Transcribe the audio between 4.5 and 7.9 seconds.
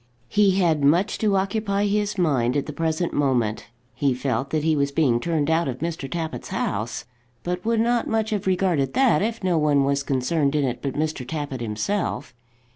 he was being turned out of Mr. Tappitt's house, but would